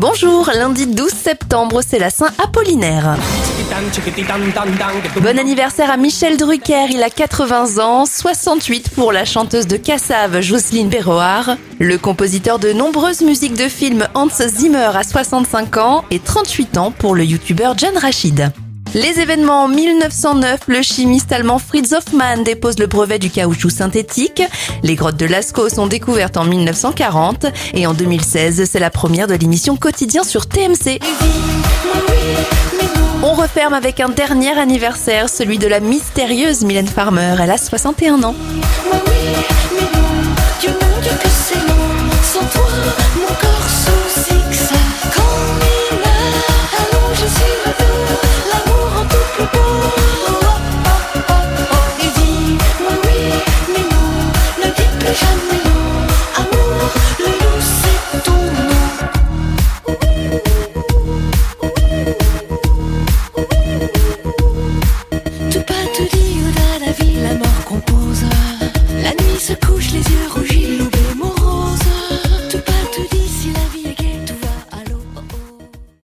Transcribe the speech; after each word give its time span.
Bonjour, 0.00 0.50
lundi 0.54 0.86
12 0.86 1.10
septembre, 1.10 1.82
c'est 1.86 1.98
la 1.98 2.08
Saint 2.08 2.30
Apollinaire. 2.42 3.18
Bon 5.20 5.38
anniversaire 5.38 5.90
à 5.90 5.98
Michel 5.98 6.38
Drucker, 6.38 6.86
il 6.88 7.02
a 7.02 7.10
80 7.10 7.84
ans, 7.84 8.06
68 8.06 8.88
pour 8.94 9.12
la 9.12 9.26
chanteuse 9.26 9.66
de 9.66 9.76
Cassave 9.76 10.40
Jocelyne 10.40 10.88
Berroard, 10.88 11.58
le 11.78 11.98
compositeur 11.98 12.58
de 12.58 12.72
nombreuses 12.72 13.20
musiques 13.20 13.58
de 13.58 13.68
films 13.68 14.08
Hans 14.14 14.28
Zimmer 14.30 14.90
à 14.94 15.02
65 15.02 15.76
ans 15.76 16.04
et 16.10 16.18
38 16.18 16.78
ans 16.78 16.92
pour 16.92 17.14
le 17.14 17.22
youtubeur 17.22 17.76
John 17.76 17.98
Rachid. 17.98 18.50
Les 18.94 19.20
événements 19.20 19.64
en 19.64 19.68
1909, 19.68 20.62
le 20.66 20.82
chimiste 20.82 21.30
allemand 21.30 21.60
Fritz 21.60 21.92
Hoffmann 21.92 22.42
dépose 22.42 22.78
le 22.80 22.88
brevet 22.88 23.20
du 23.20 23.30
caoutchouc 23.30 23.70
synthétique. 23.70 24.42
Les 24.82 24.96
grottes 24.96 25.16
de 25.16 25.26
Lascaux 25.26 25.68
sont 25.68 25.86
découvertes 25.86 26.36
en 26.36 26.44
1940 26.44 27.46
et 27.74 27.86
en 27.86 27.94
2016, 27.94 28.68
c'est 28.68 28.80
la 28.80 28.90
première 28.90 29.28
de 29.28 29.34
l'émission 29.34 29.76
Quotidien 29.76 30.24
sur 30.24 30.48
TMC. 30.48 30.98
On 33.22 33.34
referme 33.34 33.74
avec 33.74 34.00
un 34.00 34.08
dernier 34.08 34.58
anniversaire, 34.58 35.28
celui 35.28 35.58
de 35.58 35.68
la 35.68 35.78
mystérieuse 35.78 36.64
Mylène 36.64 36.88
Farmer. 36.88 37.36
Elle 37.40 37.50
a 37.52 37.58
61 37.58 38.24
ans. 38.24 38.34
Jamais 55.12 55.60
l'eau, 55.64 56.06
amour, 56.36 56.82
le 57.18 57.24
loup 57.40 57.60
c'est 57.60 58.22
ton. 58.22 58.40
Tout 65.50 65.64
pas 65.66 65.84
tout 65.96 66.08
dit 66.12 66.38
au-delà 66.46 66.86
la 66.86 66.92
vie, 66.92 67.16
la 67.22 67.34
mort 67.34 67.60
compose. 67.64 68.22
La 69.02 69.10
nuit 69.10 69.40
se 69.40 69.54
couche, 69.54 69.90
les 69.90 69.98
yeux 69.98 70.28
rougis. 70.32 70.59